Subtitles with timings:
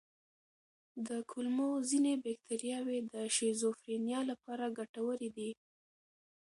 [1.07, 5.51] د کولمو ځینې بکتریاوې د شیزوفرینیا لپاره ګټورې دي.